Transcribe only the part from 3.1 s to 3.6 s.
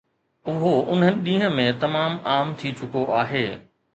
آهي